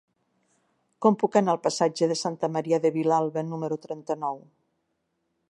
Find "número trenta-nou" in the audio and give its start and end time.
3.53-4.43